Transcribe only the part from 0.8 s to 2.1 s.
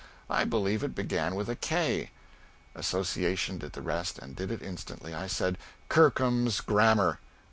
it began with K."